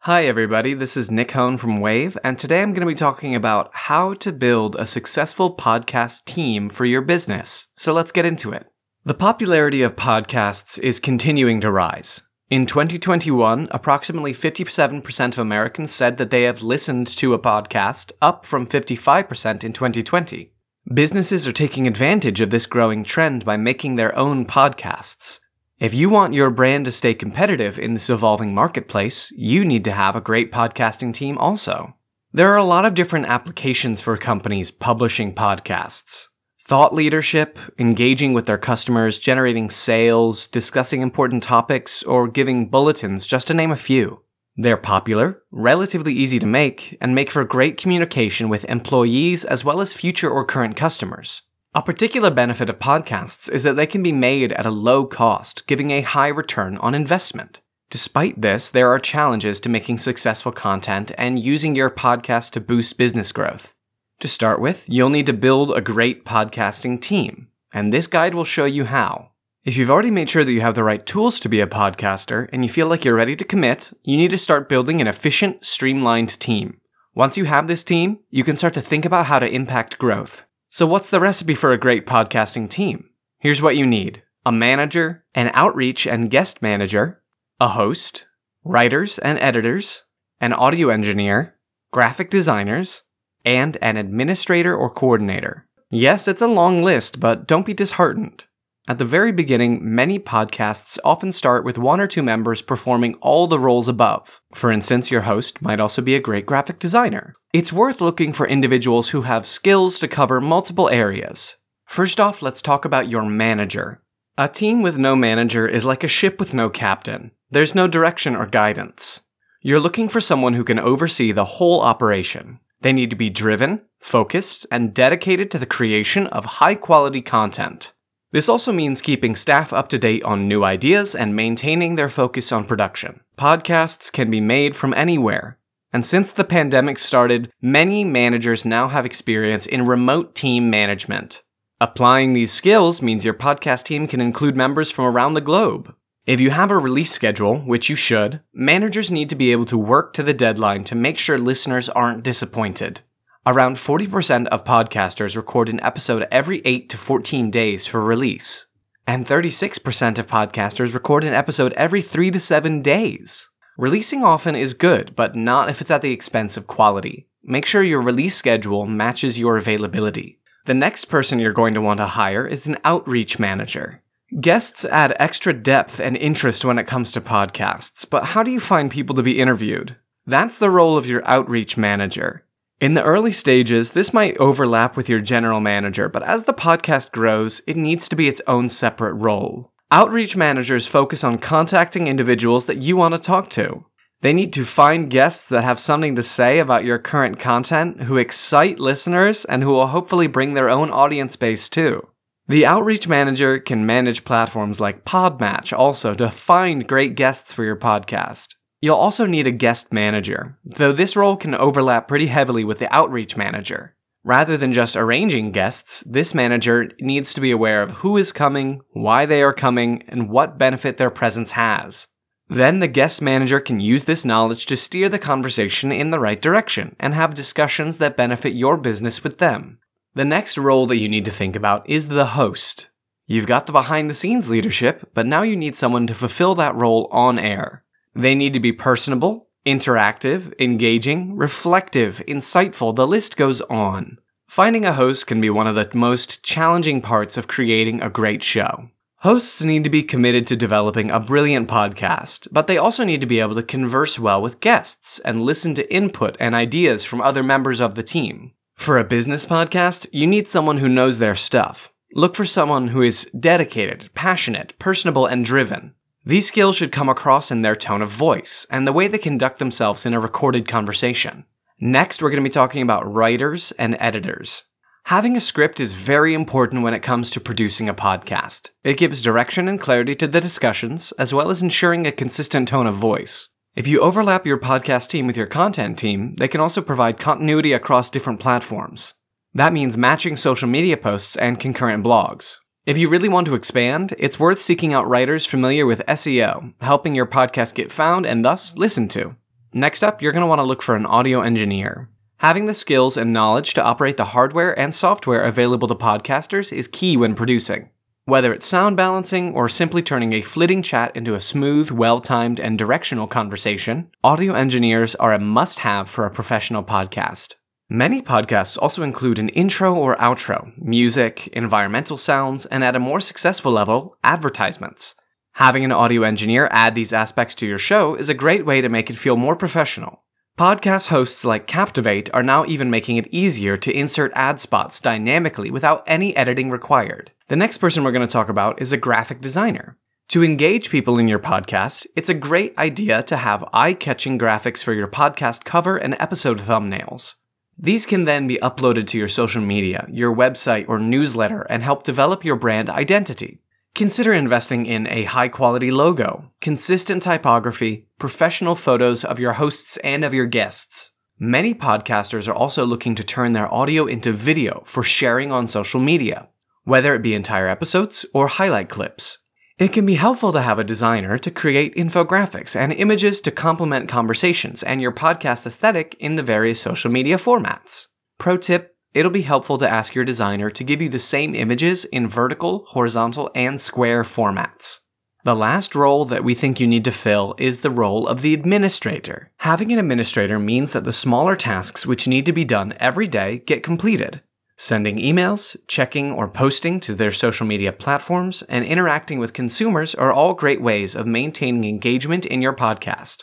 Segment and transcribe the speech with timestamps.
[0.00, 0.74] Hi, everybody.
[0.74, 4.14] This is Nick Hone from Wavve, and today I'm going to be talking about how
[4.14, 7.68] to build a successful podcast team for your business.
[7.76, 8.66] So let's get into it.
[9.04, 12.22] The popularity of podcasts is continuing to rise.
[12.50, 18.44] In 2021, approximately 57% of Americans said that they have listened to a podcast, up
[18.44, 20.52] from 55% in 2020.
[20.92, 25.38] Businesses are taking advantage of this growing trend by making their own podcasts.
[25.78, 29.92] If you want your brand to stay competitive in this evolving marketplace, you need to
[29.92, 31.94] have a great podcasting team also.
[32.32, 36.26] There are a lot of different applications for companies publishing podcasts.
[36.66, 43.46] Thought leadership, engaging with their customers, generating sales, discussing important topics, or giving bulletins, just
[43.46, 44.24] to name a few.
[44.56, 49.80] They're popular, relatively easy to make, and make for great communication with employees as well
[49.80, 51.42] as future or current customers.
[51.74, 55.66] A particular benefit of podcasts is that they can be made at a low cost,
[55.66, 57.60] giving a high return on investment.
[57.90, 62.96] Despite this, there are challenges to making successful content and using your podcast to boost
[62.96, 63.74] business growth.
[64.20, 68.44] To start with, you'll need to build a great podcasting team, and this guide will
[68.44, 69.32] show you how.
[69.62, 72.48] If you've already made sure that you have the right tools to be a podcaster
[72.50, 75.66] and you feel like you're ready to commit, you need to start building an efficient,
[75.66, 76.80] streamlined team.
[77.14, 80.44] Once you have this team, you can start to think about how to impact growth.
[80.70, 83.08] So, what's the recipe for a great podcasting team?
[83.38, 87.22] Here's what you need a manager, an outreach and guest manager,
[87.58, 88.26] a host,
[88.64, 90.04] writers and editors,
[90.42, 91.56] an audio engineer,
[91.90, 93.00] graphic designers,
[93.46, 95.66] and an administrator or coordinator.
[95.90, 98.44] Yes, it's a long list, but don't be disheartened.
[98.88, 103.46] At the very beginning, many podcasts often start with one or two members performing all
[103.46, 104.40] the roles above.
[104.54, 107.34] For instance, your host might also be a great graphic designer.
[107.52, 111.58] It's worth looking for individuals who have skills to cover multiple areas.
[111.84, 114.02] First off, let's talk about your manager.
[114.38, 117.32] A team with no manager is like a ship with no captain.
[117.50, 119.20] There's no direction or guidance.
[119.60, 122.60] You're looking for someone who can oversee the whole operation.
[122.80, 127.92] They need to be driven, focused, and dedicated to the creation of high quality content.
[128.30, 132.52] This also means keeping staff up to date on new ideas and maintaining their focus
[132.52, 133.20] on production.
[133.38, 135.58] Podcasts can be made from anywhere.
[135.94, 141.42] And since the pandemic started, many managers now have experience in remote team management.
[141.80, 145.94] Applying these skills means your podcast team can include members from around the globe.
[146.26, 149.78] If you have a release schedule, which you should, managers need to be able to
[149.78, 153.00] work to the deadline to make sure listeners aren't disappointed.
[153.46, 158.66] Around 40% of podcasters record an episode every 8 to 14 days for release,
[159.06, 163.48] and 36% of podcasters record an episode every 3 to 7 days.
[163.78, 167.28] Releasing often is good, but not if it's at the expense of quality.
[167.42, 170.40] Make sure your release schedule matches your availability.
[170.66, 174.02] The next person you're going to want to hire is an outreach manager.
[174.40, 178.60] Guests add extra depth and interest when it comes to podcasts, but how do you
[178.60, 179.96] find people to be interviewed?
[180.26, 182.44] That's the role of your outreach manager.
[182.80, 187.10] In the early stages, this might overlap with your general manager, but as the podcast
[187.10, 189.72] grows, it needs to be its own separate role.
[189.90, 193.84] Outreach managers focus on contacting individuals that you want to talk to.
[194.20, 198.16] They need to find guests that have something to say about your current content, who
[198.16, 202.06] excite listeners, and who will hopefully bring their own audience base too.
[202.46, 207.76] The outreach manager can manage platforms like Podmatch also to find great guests for your
[207.76, 208.54] podcast.
[208.80, 212.92] You'll also need a guest manager, though this role can overlap pretty heavily with the
[212.94, 213.96] outreach manager.
[214.24, 218.80] Rather than just arranging guests, this manager needs to be aware of who is coming,
[218.90, 222.08] why they are coming, and what benefit their presence has.
[222.48, 226.40] Then the guest manager can use this knowledge to steer the conversation in the right
[226.40, 229.78] direction and have discussions that benefit your business with them.
[230.14, 232.90] The next role that you need to think about is the host.
[233.26, 236.74] You've got the behind the scenes leadership, but now you need someone to fulfill that
[236.74, 237.84] role on air.
[238.18, 244.18] They need to be personable, interactive, engaging, reflective, insightful, the list goes on.
[244.48, 248.42] Finding a host can be one of the most challenging parts of creating a great
[248.42, 248.90] show.
[249.18, 253.26] Hosts need to be committed to developing a brilliant podcast, but they also need to
[253.26, 257.44] be able to converse well with guests and listen to input and ideas from other
[257.44, 258.50] members of the team.
[258.74, 261.92] For a business podcast, you need someone who knows their stuff.
[262.14, 265.94] Look for someone who is dedicated, passionate, personable, and driven.
[266.24, 269.58] These skills should come across in their tone of voice and the way they conduct
[269.58, 271.44] themselves in a recorded conversation.
[271.80, 274.64] Next, we're going to be talking about writers and editors.
[275.04, 278.70] Having a script is very important when it comes to producing a podcast.
[278.84, 282.86] It gives direction and clarity to the discussions, as well as ensuring a consistent tone
[282.86, 283.48] of voice.
[283.74, 287.72] If you overlap your podcast team with your content team, they can also provide continuity
[287.72, 289.14] across different platforms.
[289.54, 292.56] That means matching social media posts and concurrent blogs.
[292.88, 297.14] If you really want to expand, it's worth seeking out writers familiar with SEO, helping
[297.14, 299.36] your podcast get found and thus listened to.
[299.74, 302.08] Next up, you're going to want to look for an audio engineer.
[302.38, 306.88] Having the skills and knowledge to operate the hardware and software available to podcasters is
[306.88, 307.90] key when producing.
[308.24, 312.58] Whether it's sound balancing or simply turning a flitting chat into a smooth, well timed,
[312.58, 317.56] and directional conversation, audio engineers are a must have for a professional podcast.
[317.90, 323.18] Many podcasts also include an intro or outro, music, environmental sounds, and at a more
[323.18, 325.14] successful level, advertisements.
[325.52, 328.90] Having an audio engineer add these aspects to your show is a great way to
[328.90, 330.22] make it feel more professional.
[330.58, 335.70] Podcast hosts like Captivate are now even making it easier to insert ad spots dynamically
[335.70, 337.30] without any editing required.
[337.46, 339.96] The next person we're going to talk about is a graphic designer.
[340.28, 344.82] To engage people in your podcast, it's a great idea to have eye catching graphics
[344.82, 347.36] for your podcast cover and episode thumbnails.
[347.80, 352.02] These can then be uploaded to your social media, your website, or newsletter and help
[352.02, 353.60] develop your brand identity.
[353.94, 360.24] Consider investing in a high quality logo, consistent typography, professional photos of your hosts and
[360.24, 361.12] of your guests.
[361.38, 366.00] Many podcasters are also looking to turn their audio into video for sharing on social
[366.00, 366.48] media,
[366.82, 369.38] whether it be entire episodes or highlight clips.
[369.78, 374.08] It can be helpful to have a designer to create infographics and images to complement
[374.08, 378.08] conversations and your podcast aesthetic in the various social media formats.
[378.38, 382.04] Pro tip, it'll be helpful to ask your designer to give you the same images
[382.06, 384.98] in vertical, horizontal, and square formats.
[385.44, 388.54] The last role that we think you need to fill is the role of the
[388.54, 389.52] administrator.
[389.58, 393.58] Having an administrator means that the smaller tasks which need to be done every day
[393.58, 394.42] get completed,
[394.80, 400.32] Sending emails, checking or posting to their social media platforms, and interacting with consumers are
[400.32, 403.42] all great ways of maintaining engagement in your podcast.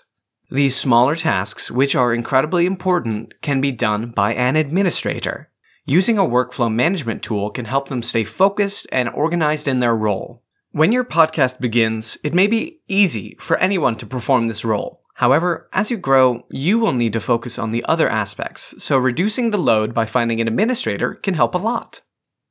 [0.50, 5.52] These smaller tasks, which are incredibly important, can be done by an administrator.
[5.84, 10.42] Using a workflow management tool can help them stay focused and organized in their role.
[10.72, 15.02] When your podcast begins, it may be easy for anyone to perform this role.
[15.16, 19.52] However, as you grow, you will need to focus on the other aspects, so reducing
[19.52, 22.02] the load by finding an administrator can help a lot.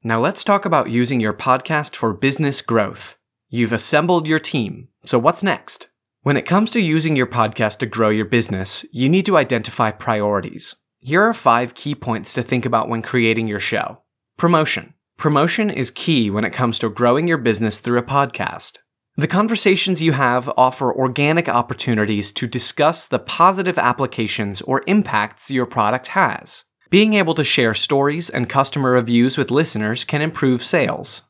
[0.02, 3.18] Now let's talk about using your podcast for business growth.
[3.48, 5.88] You've assembled your team, so what's next?
[6.22, 9.90] When it comes to using your podcast to grow your business, you need to identify
[9.90, 10.74] priorities.
[11.02, 14.00] Here are five key points to think about when creating your show.
[14.38, 14.94] Promotion.
[15.18, 18.78] Promotion is key when it comes to growing your business through a podcast.
[19.16, 25.66] The conversations you have offer organic opportunities to discuss the positive applications or impacts your
[25.66, 26.64] product has.
[26.90, 31.22] Being able to share stories and customer reviews with listeners can improve sales.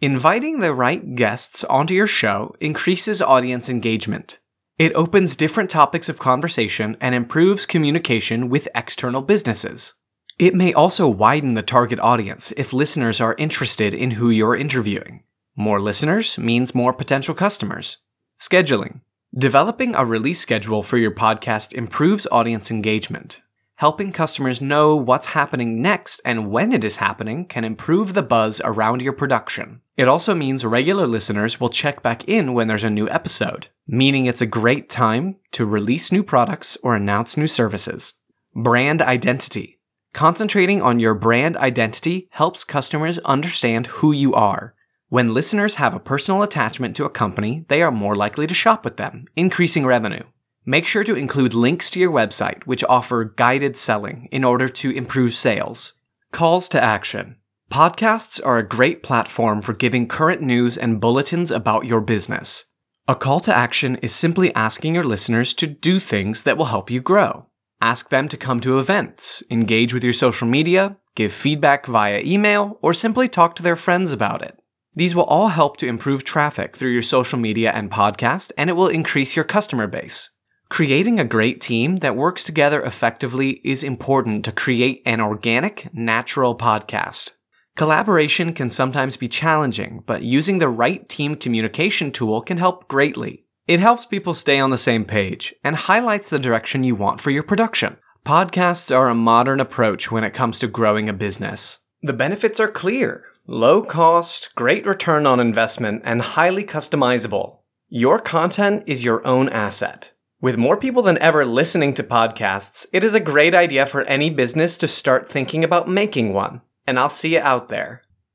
[0.00, 4.38] Inviting the right guests onto your show increases audience engagement.
[4.78, 9.94] It opens different topics of conversation and improves communication with external businesses.
[10.38, 15.24] It may also widen the target audience if listeners are interested in who you're interviewing.
[15.56, 17.98] More listeners means more potential customers.
[18.40, 19.02] Scheduling.
[19.36, 23.42] Developing a release schedule for your podcast improves audience engagement.
[23.74, 28.62] Helping customers know what's happening next and when it is happening can improve the buzz
[28.64, 29.82] around your production.
[29.94, 34.24] It also means regular listeners will check back in when there's a new episode, meaning
[34.24, 38.14] it's a great time to release new products or announce new services.
[38.54, 39.80] Brand identity.
[40.14, 44.74] Concentrating on your brand identity helps customers understand who you are
[45.12, 48.82] when listeners have a personal attachment to a company, they are more likely to shop
[48.82, 50.22] with them, increasing revenue.
[50.64, 54.90] Make sure to include links to your website, which offer guided selling in order to
[54.90, 55.92] improve sales.
[56.30, 57.36] Calls to action.
[57.70, 62.64] Podcasts are a great platform for giving current news and bulletins about your business.
[63.06, 66.90] A call to action is simply asking your listeners to do things that will help
[66.90, 67.48] you grow.
[67.82, 72.78] Ask them to come to events, engage with your social media, give feedback via email,
[72.80, 74.58] or simply talk to their friends about it.
[74.94, 78.74] These will all help to improve traffic through your social media and podcast, and it
[78.74, 80.30] will increase your customer base.
[80.68, 86.56] Creating a great team that works together effectively is important to create an organic, natural
[86.56, 87.30] podcast.
[87.74, 93.46] Collaboration can sometimes be challenging, but using the right team communication tool can help greatly.
[93.66, 97.30] It helps people stay on the same page and highlights the direction you want for
[97.30, 97.96] your production.
[98.26, 101.78] Podcasts are a modern approach when it comes to growing a business.
[102.02, 103.24] The benefits are clear.
[103.48, 107.58] Low cost, great return on investment, and highly customizable.
[107.88, 110.12] Your content is your own asset.
[110.40, 114.30] With more people than ever listening to podcasts, it is a great idea for any
[114.30, 116.60] business to start thinking about making one.
[116.86, 118.01] And I'll see you out there.